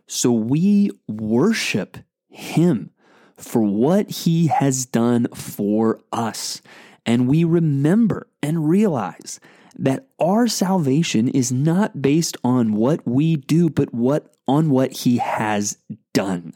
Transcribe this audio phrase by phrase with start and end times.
[0.07, 2.89] So we worship Him
[3.38, 6.62] for what he has done for us.
[7.05, 9.39] And we remember and realize
[9.77, 15.17] that our salvation is not based on what we do, but what on what he
[15.17, 15.77] has
[16.13, 16.53] done.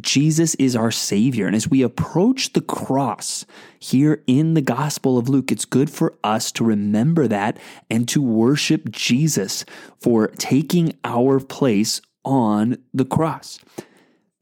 [0.00, 1.46] Jesus is our Savior.
[1.46, 3.46] And as we approach the cross
[3.78, 7.56] here in the Gospel of Luke, it's good for us to remember that
[7.88, 9.64] and to worship Jesus
[9.98, 13.58] for taking our place on the cross.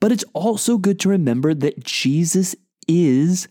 [0.01, 2.55] But it's also good to remember that Jesus
[2.87, 3.49] is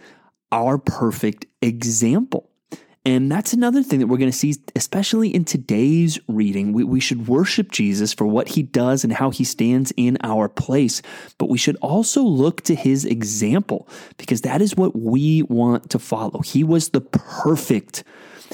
[0.52, 2.50] our perfect example.
[3.08, 6.74] And that's another thing that we're going to see, especially in today's reading.
[6.74, 10.50] We, we should worship Jesus for what he does and how he stands in our
[10.50, 11.02] place.
[11.38, 16.00] But we should also look to his example because that is what we want to
[16.00, 16.42] follow.
[16.42, 18.04] He was the perfect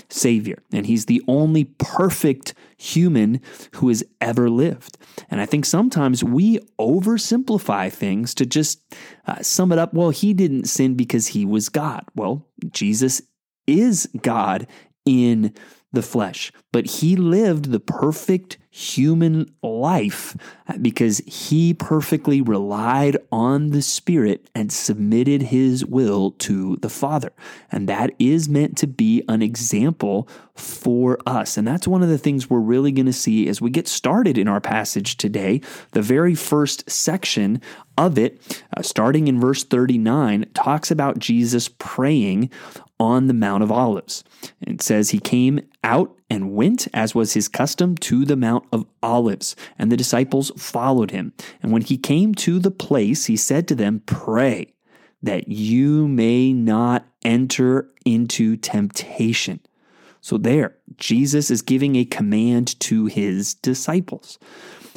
[0.09, 3.41] Savior, and He's the only perfect human
[3.75, 4.97] who has ever lived.
[5.29, 8.81] And I think sometimes we oversimplify things to just
[9.27, 9.93] uh, sum it up.
[9.93, 12.05] Well, He didn't sin because He was God.
[12.15, 13.21] Well, Jesus
[13.67, 14.67] is God
[15.05, 15.53] in
[15.91, 20.35] the flesh, but he lived the perfect human life
[20.81, 27.31] because he perfectly relied on the Spirit and submitted his will to the Father.
[27.71, 31.55] And that is meant to be an example for us.
[31.55, 34.39] And that's one of the things we're really going to see as we get started
[34.39, 35.61] in our passage today.
[35.91, 37.61] The very first section
[37.95, 38.41] of it,
[38.75, 42.49] uh, starting in verse 39, talks about Jesus praying
[42.99, 44.23] on the Mount of Olives.
[44.61, 48.85] It says he came out and went, as was his custom, to the Mount of
[49.01, 51.33] Olives, and the disciples followed him.
[51.61, 54.73] And when he came to the place, he said to them, Pray
[55.21, 59.59] that you may not enter into temptation.
[60.21, 64.39] So, there, Jesus is giving a command to his disciples.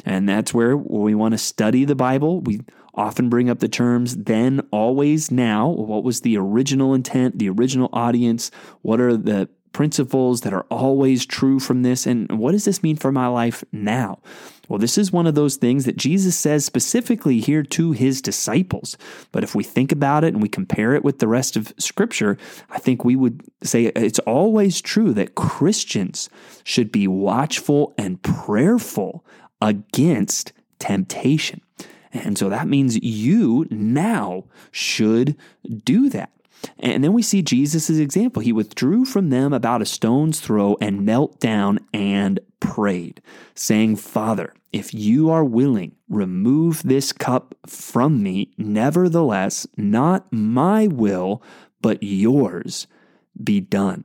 [0.05, 2.39] And that's where we want to study the Bible.
[2.39, 2.61] We
[2.93, 5.67] often bring up the terms then, always, now.
[5.67, 8.51] What was the original intent, the original audience?
[8.81, 12.07] What are the principles that are always true from this?
[12.07, 14.17] And what does this mean for my life now?
[14.67, 18.97] Well, this is one of those things that Jesus says specifically here to his disciples.
[19.31, 22.39] But if we think about it and we compare it with the rest of Scripture,
[22.71, 26.27] I think we would say it's always true that Christians
[26.63, 29.23] should be watchful and prayerful
[29.61, 31.61] against temptation.
[32.13, 35.35] And so that means you now should
[35.83, 36.31] do that.
[36.79, 38.41] And then we see Jesus' example.
[38.41, 43.21] He withdrew from them about a stone's throw and knelt down and prayed,
[43.55, 48.51] saying, Father, if you are willing, remove this cup from me.
[48.57, 51.41] Nevertheless, not my will,
[51.81, 52.87] but yours
[53.41, 54.03] be done.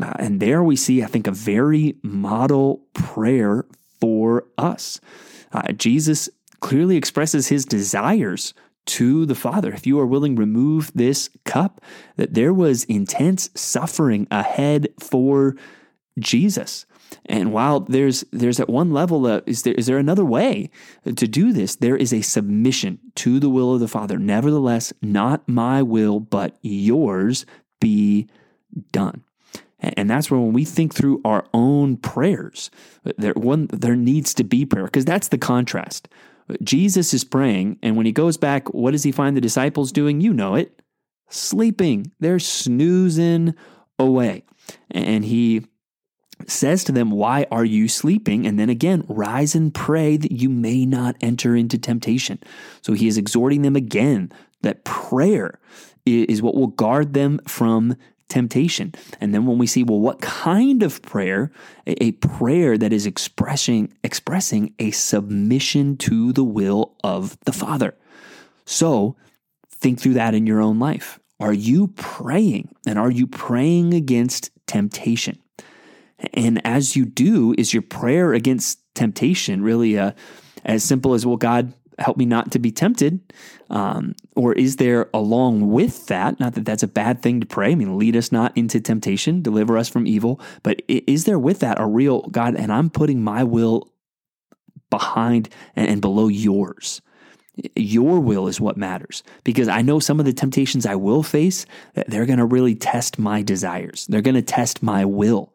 [0.00, 3.66] Uh, and there we see, I think, a very model prayer
[4.00, 5.00] for us.
[5.52, 6.28] Uh, Jesus
[6.60, 8.54] clearly expresses his desires
[8.86, 9.72] to the Father.
[9.72, 11.80] If you are willing, remove this cup.
[12.16, 15.56] That there was intense suffering ahead for
[16.18, 16.86] Jesus.
[17.26, 20.70] And while there's there's at one level, uh, is there is there another way
[21.04, 21.76] to do this?
[21.76, 24.18] There is a submission to the will of the Father.
[24.18, 27.46] Nevertheless, not my will, but yours
[27.80, 28.28] be
[28.92, 29.24] done.
[29.80, 32.70] And that's where when we think through our own prayers,
[33.18, 36.08] there one there needs to be prayer because that's the contrast.
[36.62, 40.20] Jesus is praying, and when he goes back, what does he find the disciples doing?
[40.20, 40.80] You know it
[41.28, 42.12] sleeping.
[42.20, 43.54] They're snoozing
[43.98, 44.44] away.
[44.90, 45.66] And he
[46.46, 48.46] says to them, Why are you sleeping?
[48.46, 52.38] And then again, rise and pray that you may not enter into temptation.
[52.82, 55.58] So he is exhorting them again that prayer
[56.06, 57.96] is what will guard them from
[58.34, 58.92] temptation.
[59.20, 61.52] And then when we see, well, what kind of prayer?
[61.86, 67.94] A, prayer that is expressing expressing a submission to the will of the Father.
[68.66, 69.14] So
[69.70, 71.20] think through that in your own life.
[71.38, 72.74] Are you praying?
[72.86, 75.38] And are you praying against temptation?
[76.32, 80.12] And as you do, is your prayer against temptation really uh,
[80.64, 83.20] as simple as, well, God, help me not to be tempted?
[83.70, 87.72] Um, or is there along with that, not that that's a bad thing to pray,
[87.72, 91.60] I mean, lead us not into temptation, deliver us from evil, but is there with
[91.60, 93.90] that a real God, and I'm putting my will
[94.90, 97.00] behind and, below yours?
[97.76, 101.66] Your will is what matters because I know some of the temptations I will face,
[102.08, 104.06] they're going to really test my desires.
[104.08, 105.54] They're going to test my will.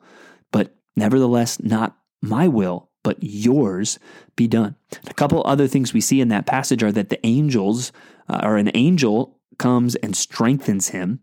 [0.51, 3.97] But nevertheless, not my will, but yours
[4.35, 4.75] be done.
[5.07, 7.91] A couple other things we see in that passage are that the angels,
[8.29, 11.19] uh, or an angel, comes and strengthens him.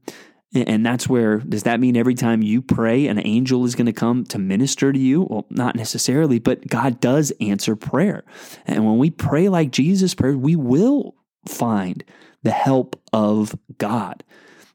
[0.53, 3.93] And that's where, does that mean every time you pray, an angel is going to
[3.93, 5.29] come to minister to you?
[5.31, 8.25] Well, not necessarily, but God does answer prayer.
[8.67, 11.15] And when we pray like Jesus prayed, we will
[11.47, 12.03] find
[12.43, 14.25] the help of God.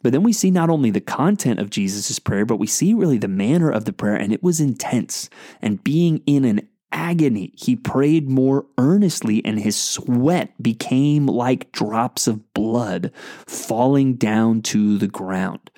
[0.01, 3.17] But then we see not only the content of Jesus' prayer, but we see really
[3.17, 5.29] the manner of the prayer, and it was intense.
[5.61, 12.27] And being in an agony, he prayed more earnestly, and his sweat became like drops
[12.27, 13.11] of blood
[13.47, 15.71] falling down to the ground.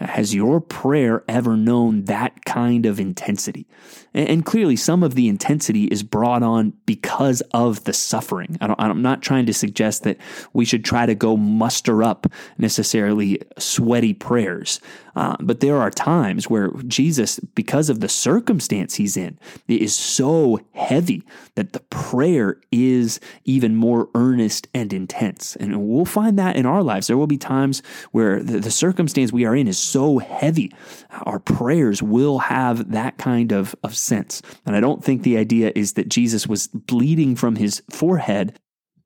[0.00, 3.66] Has your prayer ever known that kind of intensity?
[4.12, 8.56] And clearly, some of the intensity is brought on because of the suffering.
[8.60, 10.16] I am not trying to suggest that
[10.52, 12.26] we should try to go muster up
[12.58, 14.80] necessarily sweaty prayers.
[15.16, 19.38] Uh, but there are times where Jesus, because of the circumstance he's in,
[19.68, 21.22] is so heavy
[21.54, 25.56] that the prayer is even more earnest and intense.
[25.56, 27.06] And we'll find that in our lives.
[27.06, 27.82] There will be times
[28.12, 30.72] where the, the circumstance we are in is so heavy,
[31.10, 34.42] our prayers will have that kind of, of sense.
[34.66, 38.58] And I don't think the idea is that Jesus was bleeding from his forehead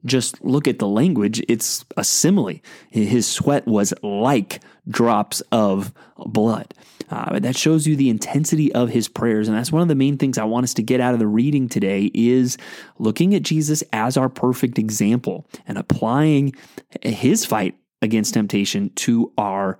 [0.04, 2.60] just look at the language, it's a simile.
[2.90, 6.74] His sweat was like drops of blood.
[7.10, 9.46] Uh, that shows you the intensity of his prayers.
[9.46, 11.26] And that's one of the main things I want us to get out of the
[11.26, 12.56] reading today is
[12.98, 16.54] looking at Jesus as our perfect example and applying
[17.02, 19.78] his fight against temptation to our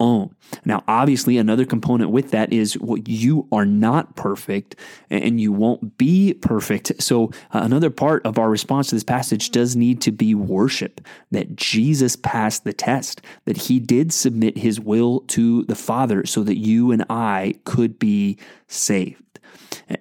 [0.00, 0.34] own.
[0.64, 4.74] Now, obviously, another component with that is what well, you are not perfect
[5.08, 7.00] and you won't be perfect.
[7.00, 11.00] So, uh, another part of our response to this passage does need to be worship
[11.30, 16.42] that Jesus passed the test, that he did submit his will to the Father so
[16.42, 19.22] that you and I could be saved.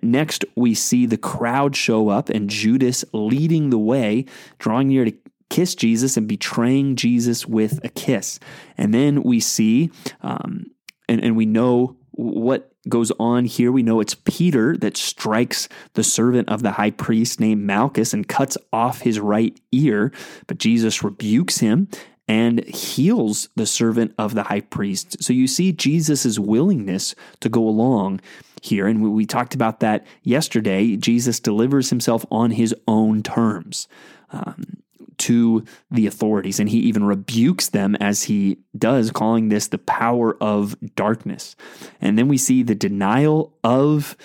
[0.01, 4.25] Next, we see the crowd show up and Judas leading the way,
[4.59, 5.13] drawing near to
[5.49, 8.39] kiss Jesus and betraying Jesus with a kiss.
[8.77, 9.91] And then we see,
[10.21, 10.67] um,
[11.07, 13.71] and, and we know what goes on here.
[13.71, 18.27] We know it's Peter that strikes the servant of the high priest named Malchus and
[18.27, 20.11] cuts off his right ear,
[20.47, 21.87] but Jesus rebukes him
[22.27, 25.21] and heals the servant of the high priest.
[25.23, 28.21] So you see Jesus' willingness to go along
[28.61, 28.85] here.
[28.87, 30.95] And we talked about that yesterday.
[30.95, 33.87] Jesus delivers himself on his own terms.
[34.31, 34.77] Um,
[35.19, 36.59] to the authorities.
[36.59, 41.55] And he even rebukes them as he does, calling this the power of darkness.
[42.01, 44.17] And then we see the denial of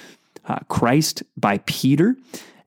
[0.47, 2.17] uh, Christ by Peter.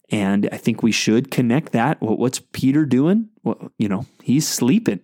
[0.09, 2.01] And I think we should connect that.
[2.01, 3.29] What's Peter doing?
[3.43, 5.01] Well, you know, he's sleeping.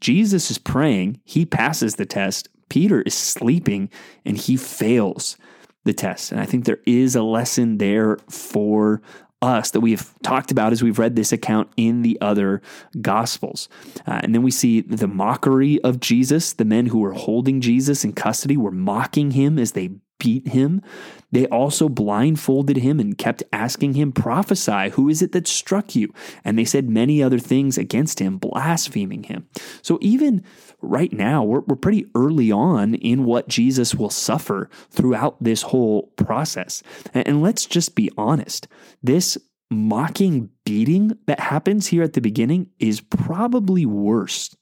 [0.00, 1.20] Jesus is praying.
[1.24, 2.48] He passes the test.
[2.68, 3.90] Peter is sleeping
[4.24, 5.36] and he fails
[5.84, 6.32] the test.
[6.32, 9.02] And I think there is a lesson there for
[9.42, 12.62] us that we've talked about as we've read this account in the other
[13.00, 13.68] gospels.
[14.06, 16.52] Uh, and then we see the mockery of Jesus.
[16.52, 20.82] The men who were holding Jesus in custody were mocking him as they beat him.
[21.30, 26.12] They also blindfolded him and kept asking him, Prophesy, who is it that struck you?
[26.44, 29.48] And they said many other things against him, blaspheming him.
[29.82, 30.44] So even
[30.80, 36.08] right now, we're, we're pretty early on in what Jesus will suffer throughout this whole
[36.16, 36.82] process.
[37.14, 38.68] And, and let's just be honest
[39.02, 39.38] this
[39.72, 44.54] mocking beating that happens here at the beginning is probably worse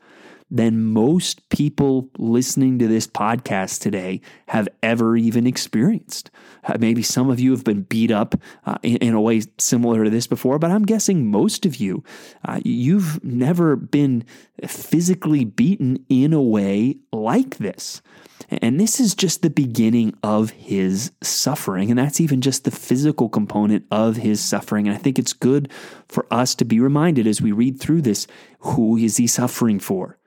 [0.51, 6.31] than most people listening to this podcast today have ever even experienced.
[6.65, 8.35] Uh, maybe some of you have been beat up
[8.67, 12.03] uh, in, in, a way similar to this before, but I'm guessing most of you,
[12.45, 14.25] uh, you've never been
[14.67, 18.03] physically beaten in a way like this.
[18.49, 21.91] And this is just the beginning of his suffering.
[21.91, 24.89] And that's even just the physical component of his suffering.
[24.89, 25.71] And I think it's good
[26.09, 28.27] for us to be reminded as we read through this
[28.61, 30.19] who is he suffering for?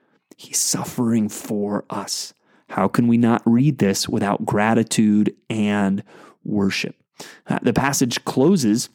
[0.43, 2.33] He's suffering for us.
[2.67, 6.03] How can we not read this without gratitude and
[6.43, 6.95] worship?
[7.47, 8.89] Uh, the passage closes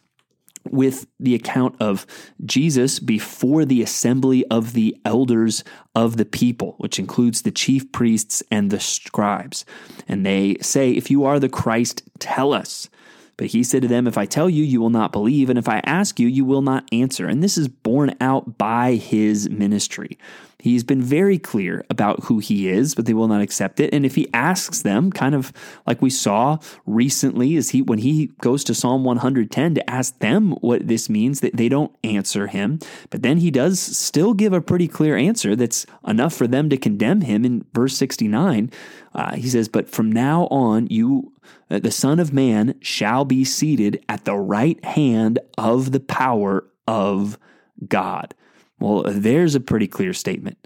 [0.69, 2.07] with the account of
[2.45, 5.65] Jesus before the assembly of the elders
[5.95, 9.65] of the people, which includes the chief priests and the scribes.
[10.07, 12.91] And they say, If you are the Christ, tell us.
[13.39, 15.69] But he said to them, If I tell you, you will not believe, and if
[15.69, 17.27] I ask you, you will not answer.
[17.27, 20.19] And this is borne out by his ministry.
[20.61, 23.95] He's been very clear about who he is, but they will not accept it.
[23.95, 25.53] And if he asks them, kind of
[25.87, 30.51] like we saw recently, is he when he goes to Psalm 110 to ask them
[30.61, 32.81] what this means, that they don't answer him.
[33.11, 36.77] But then he does still give a pretty clear answer that's enough for them to
[36.77, 38.73] condemn him in verse 69.
[39.15, 41.33] Uh, he says, But from now on, you,
[41.71, 46.65] uh, the Son of Man, shall be seated at the right hand of the power
[46.87, 47.39] of
[47.87, 48.35] God.
[48.81, 50.59] Well, there's a pretty clear statement.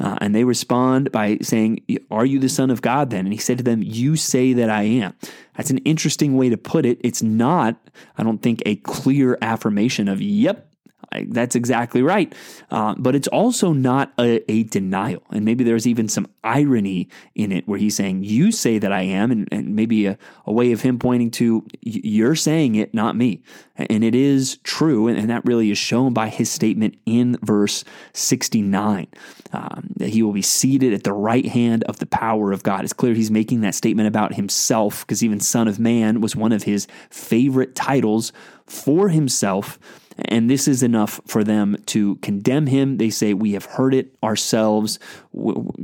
[0.00, 1.80] Uh, and they respond by saying,
[2.10, 3.26] Are you the Son of God then?
[3.26, 5.14] And he said to them, You say that I am.
[5.56, 7.00] That's an interesting way to put it.
[7.02, 10.72] It's not, I don't think, a clear affirmation of, Yep,
[11.28, 12.32] that's exactly right.
[12.70, 15.22] Uh, but it's also not a, a, denial.
[15.30, 19.02] And maybe there's even some irony in it where he's saying, You say that I
[19.02, 23.16] am, and, and maybe a, a, way of him pointing to, You're saying it, not
[23.16, 23.42] me.
[23.76, 25.08] And it is true.
[25.08, 29.06] And, and that really is shown by his statement in verse 69
[29.52, 32.84] um, that he will be seated at the right hand of the power of God.
[32.84, 36.52] It's clear he's making that statement about himself because even Son of Man was one
[36.52, 38.32] of his favorite titles
[38.66, 39.78] for himself.
[40.24, 42.96] And this is enough for them to condemn him.
[42.96, 44.98] They say, We have heard it ourselves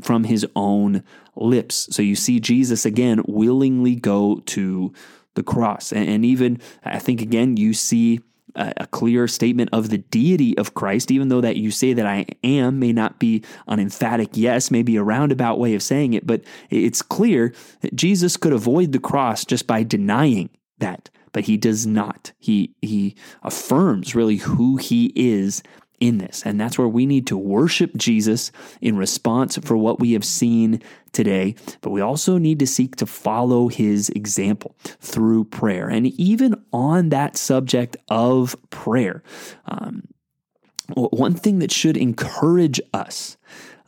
[0.03, 1.05] from his own
[1.37, 1.89] lips.
[1.95, 4.93] So you see Jesus again willingly go to
[5.35, 5.93] the cross.
[5.93, 8.21] And even, I think, again, you see
[8.57, 12.27] a clear statement of the deity of Christ, even though that you say that I
[12.45, 16.43] am may not be an emphatic yes, maybe a roundabout way of saying it, but
[16.71, 21.87] it's clear that Jesus could avoid the cross just by denying that but he does
[21.87, 22.33] not.
[22.39, 25.63] He he affirms really who he is
[26.01, 26.43] in this.
[26.45, 30.83] And that's where we need to worship Jesus in response for what we have seen
[31.13, 31.55] today.
[31.81, 35.89] But we also need to seek to follow his example through prayer.
[35.89, 39.23] And even on that subject of prayer,
[39.67, 40.09] um,
[40.95, 43.37] one thing that should encourage us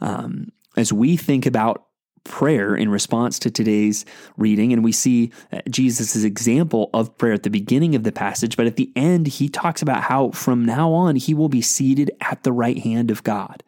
[0.00, 1.85] um, as we think about
[2.26, 4.04] prayer in response to today's
[4.36, 4.72] reading.
[4.72, 8.66] And we see uh, Jesus' example of prayer at the beginning of the passage, but
[8.66, 12.42] at the end, he talks about how from now on he will be seated at
[12.42, 13.62] the right hand of God.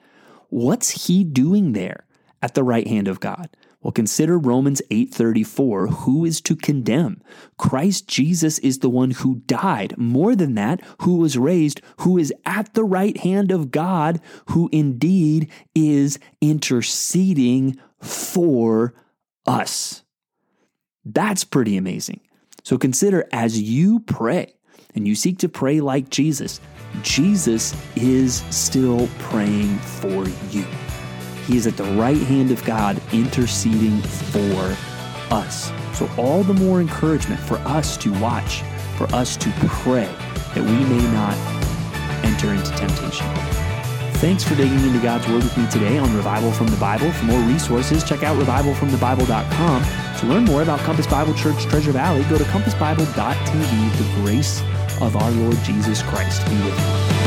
[0.51, 2.05] What's he doing there
[2.43, 3.49] at the right hand of God?
[3.81, 7.23] Well, consider Romans 8:34, who is to condemn?
[7.59, 9.95] Christ Jesus is the one who died.
[9.97, 14.69] More than that, who was raised, who is at the right hand of God, who
[14.73, 18.95] indeed is interceding for
[19.47, 20.03] us.
[21.05, 22.21] That's pretty amazing.
[22.65, 24.55] So consider as you pray
[24.95, 26.61] and you seek to pray like Jesus,
[27.03, 30.67] Jesus is still praying for you.
[31.49, 34.77] He is at the right hand of God interceding for
[35.35, 35.73] us.
[35.95, 38.61] So, all the more encouragement for us to watch,
[38.99, 40.15] for us to pray
[40.55, 41.35] that we may not
[42.23, 43.27] enter into temptation.
[44.21, 47.11] Thanks for digging into God's Word with me today on Revival from the Bible.
[47.13, 50.19] For more resources, check out revivalfromthebible.com.
[50.19, 53.97] To learn more about Compass Bible Church Treasure Valley, go to compassbible.tv.
[53.97, 54.61] The grace
[55.01, 57.18] of our Lord Jesus Christ be with you.